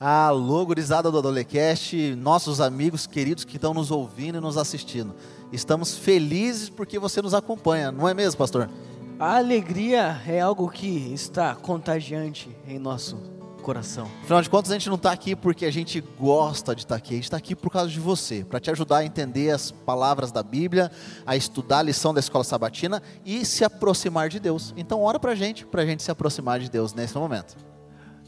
[0.00, 5.12] Alô, gurizada do Adolecast, nossos amigos queridos que estão nos ouvindo e nos assistindo.
[5.52, 8.70] Estamos felizes porque você nos acompanha, não é mesmo, pastor?
[9.18, 13.16] A alegria é algo que está contagiante em nosso
[13.60, 14.08] coração.
[14.22, 17.14] Afinal de contas, a gente não está aqui porque a gente gosta de estar aqui,
[17.14, 20.30] a gente está aqui por causa de você, para te ajudar a entender as palavras
[20.30, 20.92] da Bíblia,
[21.26, 24.72] a estudar a lição da escola sabatina e se aproximar de Deus.
[24.76, 27.56] Então, ora para a gente, para a gente se aproximar de Deus nesse momento.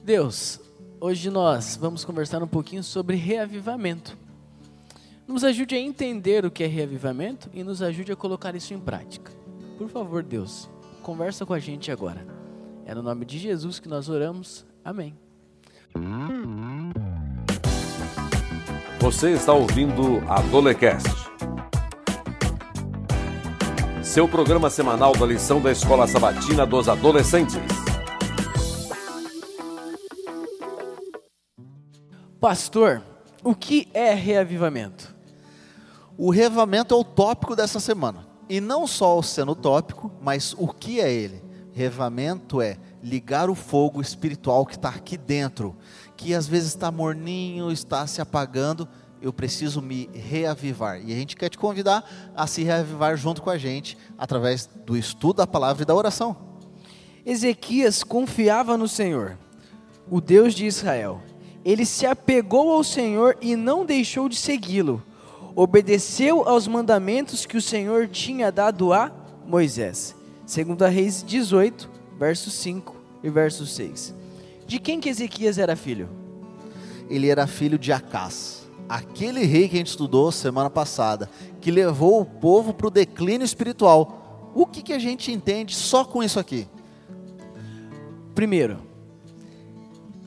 [0.03, 0.59] Deus,
[1.01, 4.17] hoje nós vamos conversar um pouquinho sobre reavivamento.
[5.27, 8.79] Nos ajude a entender o que é reavivamento e nos ajude a colocar isso em
[8.79, 9.33] prática.
[9.79, 10.69] Por favor, Deus,
[11.03, 12.27] conversa com a gente agora.
[12.85, 14.67] É no nome de Jesus que nós oramos.
[14.85, 15.15] Amém.
[19.01, 21.09] Você está ouvindo a Dolecast.
[24.03, 27.90] Seu programa semanal da lição da Escola Sabatina dos Adolescentes.
[32.41, 33.03] Pastor,
[33.45, 35.15] o que é reavivamento?
[36.17, 38.27] O reavivamento é o tópico dessa semana.
[38.49, 41.45] E não só sendo tópico, mas o que é ele?
[41.75, 45.77] Reavivamento é ligar o fogo espiritual que está aqui dentro,
[46.17, 48.89] que às vezes está morninho, está se apagando.
[49.21, 50.99] Eu preciso me reavivar.
[50.99, 54.97] E a gente quer te convidar a se reavivar junto com a gente, através do
[54.97, 56.35] estudo da palavra e da oração.
[57.25, 59.37] Ezequias confiava no Senhor,
[60.11, 61.21] o Deus de Israel.
[61.65, 65.03] Ele se apegou ao Senhor e não deixou de segui-lo.
[65.55, 69.13] Obedeceu aos mandamentos que o Senhor tinha dado a
[69.47, 70.15] Moisés.
[70.47, 74.15] Segundo a Reis 18, verso 5 e verso 6.
[74.67, 76.09] De quem que Ezequias era filho?
[77.09, 81.29] Ele era filho de Acás, aquele rei que a gente estudou semana passada,
[81.61, 84.53] que levou o povo para o declínio espiritual.
[84.55, 86.69] O que, que a gente entende só com isso aqui?
[88.35, 88.79] Primeiro,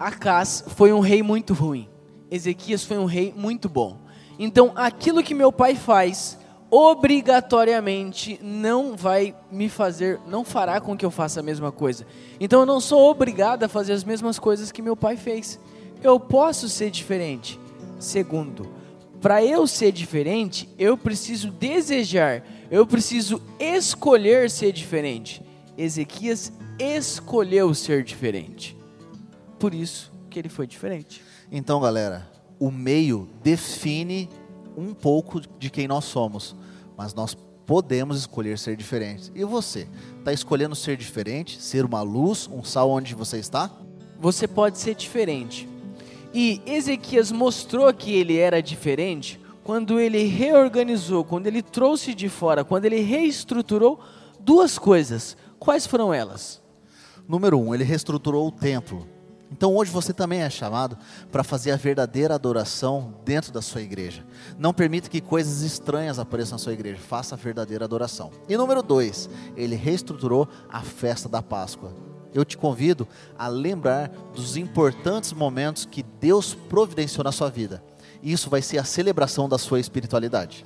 [0.03, 1.87] Acás foi um rei muito ruim.
[2.29, 3.99] Ezequias foi um rei muito bom.
[4.37, 6.37] Então, aquilo que meu pai faz,
[6.69, 12.05] obrigatoriamente não vai me fazer, não fará com que eu faça a mesma coisa.
[12.37, 15.57] Então, eu não sou obrigado a fazer as mesmas coisas que meu pai fez.
[16.03, 17.57] Eu posso ser diferente.
[17.97, 18.67] Segundo,
[19.21, 25.41] para eu ser diferente, eu preciso desejar, eu preciso escolher ser diferente.
[25.77, 28.82] Ezequias escolheu ser diferente.
[29.63, 31.23] Por isso que ele foi diferente.
[31.49, 32.29] Então, galera,
[32.59, 34.29] o meio define
[34.75, 36.53] um pouco de quem nós somos,
[36.97, 37.33] mas nós
[37.65, 39.31] podemos escolher ser diferentes.
[39.33, 39.87] E você,
[40.19, 43.71] está escolhendo ser diferente, ser uma luz, um sal onde você está?
[44.19, 45.65] Você pode ser diferente.
[46.33, 52.65] E Ezequias mostrou que ele era diferente quando ele reorganizou, quando ele trouxe de fora,
[52.65, 53.97] quando ele reestruturou
[54.41, 55.37] duas coisas.
[55.57, 56.61] Quais foram elas?
[57.25, 59.07] Número um, ele reestruturou o templo.
[59.53, 60.97] Então hoje você também é chamado
[61.31, 64.25] para fazer a verdadeira adoração dentro da sua igreja.
[64.57, 66.97] Não permita que coisas estranhas apareçam na sua igreja.
[66.97, 68.31] Faça a verdadeira adoração.
[68.49, 71.93] E número dois, ele reestruturou a festa da Páscoa.
[72.33, 77.83] Eu te convido a lembrar dos importantes momentos que Deus providenciou na sua vida.
[78.23, 80.65] Isso vai ser a celebração da sua espiritualidade.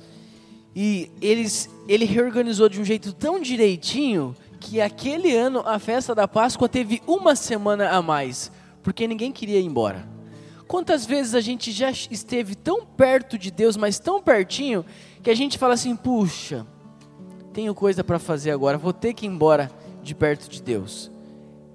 [0.74, 6.26] E eles, ele reorganizou de um jeito tão direitinho que aquele ano a festa da
[6.26, 8.50] Páscoa teve uma semana a mais
[8.88, 10.08] porque ninguém queria ir embora.
[10.66, 14.82] Quantas vezes a gente já esteve tão perto de Deus, mas tão pertinho,
[15.22, 16.66] que a gente fala assim: puxa,
[17.52, 19.70] tenho coisa para fazer agora, vou ter que ir embora
[20.02, 21.10] de perto de Deus.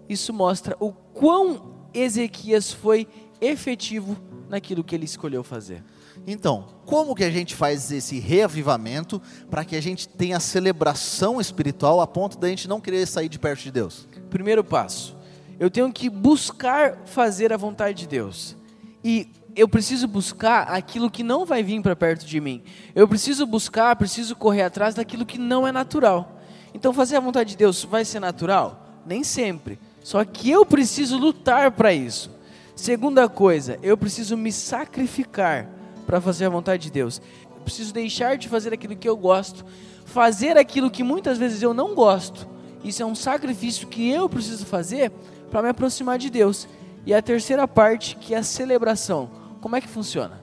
[0.10, 3.08] Isso mostra o quão Ezequias foi
[3.40, 4.18] efetivo
[4.50, 5.84] naquilo que ele escolheu fazer.
[6.26, 12.02] Então, como que a gente faz esse reavivamento para que a gente tenha celebração espiritual
[12.02, 14.08] a ponto da gente não querer sair de perto de Deus?
[14.32, 15.16] Primeiro passo,
[15.60, 18.56] eu tenho que buscar fazer a vontade de Deus.
[19.04, 22.64] E eu preciso buscar aquilo que não vai vir para perto de mim.
[22.96, 26.42] Eu preciso buscar, preciso correr atrás daquilo que não é natural.
[26.74, 29.02] Então, fazer a vontade de Deus vai ser natural?
[29.06, 29.78] Nem sempre.
[30.04, 32.32] Só que eu preciso lutar para isso.
[32.76, 35.70] Segunda coisa, eu preciso me sacrificar
[36.06, 37.22] para fazer a vontade de Deus.
[37.56, 39.64] Eu preciso deixar de fazer aquilo que eu gosto,
[40.06, 42.48] fazer aquilo que muitas vezes eu não gosto.
[42.84, 45.12] Isso é um sacrifício que eu preciso fazer
[45.54, 46.68] para me aproximar de Deus.
[47.06, 49.30] E a terceira parte, que é a celebração.
[49.62, 50.42] Como é que funciona?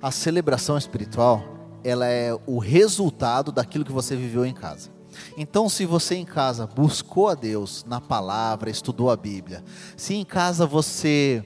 [0.00, 1.42] A celebração espiritual,
[1.82, 4.90] ela é o resultado daquilo que você viveu em casa.
[5.36, 9.64] Então, se você em casa buscou a Deus na palavra, estudou a Bíblia,
[9.96, 11.44] se em casa você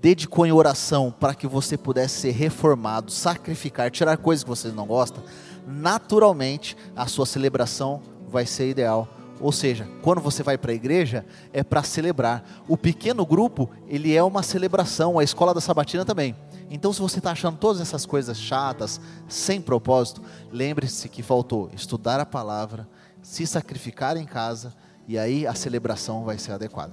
[0.00, 4.86] dedicou em oração para que você pudesse ser reformado, sacrificar, tirar coisas que você não
[4.86, 5.20] gosta,
[5.66, 9.08] naturalmente a sua celebração vai ser ideal
[9.42, 12.62] Ou seja, quando você vai para a igreja, é para celebrar.
[12.68, 16.36] O pequeno grupo, ele é uma celebração, a escola da sabatina também.
[16.70, 22.20] Então, se você está achando todas essas coisas chatas, sem propósito, lembre-se que faltou estudar
[22.20, 22.88] a palavra,
[23.20, 24.72] se sacrificar em casa,
[25.08, 26.92] e aí a celebração vai ser adequada.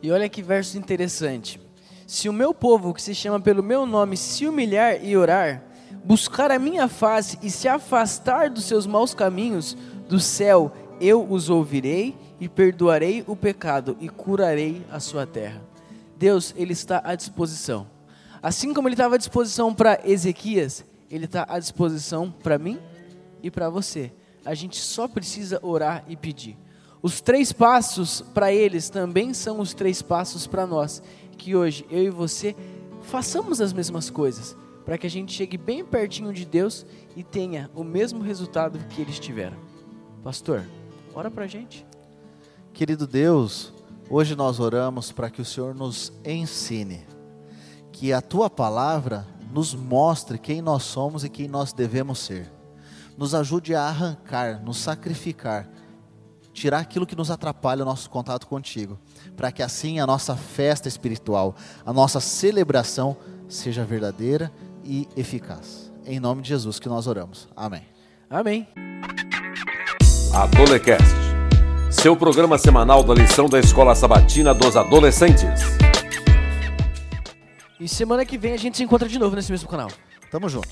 [0.00, 1.60] E olha que verso interessante.
[2.06, 5.64] Se o meu povo, que se chama pelo meu nome, se humilhar e orar,
[6.04, 9.76] buscar a minha face e se afastar dos seus maus caminhos,
[10.08, 15.60] do céu eu os ouvirei e perdoarei o pecado e curarei a sua terra.
[16.16, 17.88] Deus, ele está à disposição.
[18.40, 22.78] Assim como ele estava à disposição para Ezequias, ele está à disposição para mim
[23.42, 24.12] e para você.
[24.44, 26.56] A gente só precisa orar e pedir.
[27.02, 31.02] Os três passos para eles também são os três passos para nós.
[31.36, 32.54] Que hoje eu e você
[33.02, 37.68] façamos as mesmas coisas, para que a gente chegue bem pertinho de Deus e tenha
[37.74, 39.56] o mesmo resultado que eles tiveram.
[40.22, 40.64] Pastor,
[41.14, 41.86] ora para a gente.
[42.72, 43.72] Querido Deus,
[44.08, 47.04] hoje nós oramos para que o Senhor nos ensine,
[47.92, 52.50] que a tua palavra nos mostre quem nós somos e quem nós devemos ser.
[53.16, 55.68] Nos ajude a arrancar, nos sacrificar,
[56.52, 58.98] tirar aquilo que nos atrapalha o nosso contato contigo,
[59.36, 61.54] para que assim a nossa festa espiritual,
[61.84, 63.16] a nossa celebração
[63.48, 64.50] seja verdadeira
[64.82, 65.92] e eficaz.
[66.06, 67.48] Em nome de Jesus que nós oramos.
[67.54, 67.82] Amém.
[68.28, 68.91] Amém.
[70.34, 71.14] Adolecast,
[71.90, 75.60] seu programa semanal da lição da Escola Sabatina dos Adolescentes.
[77.78, 79.88] E semana que vem a gente se encontra de novo nesse mesmo canal.
[80.30, 80.70] Tamo junto.